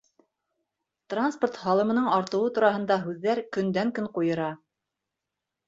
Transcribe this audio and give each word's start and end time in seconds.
Транспорт 1.13 1.59
һалымының 1.65 2.09
артыуы 2.17 2.49
тураһында 2.57 2.99
һүҙҙәр 3.05 3.45
көндән-көн 3.59 4.11
ҡуйыра. 4.19 4.51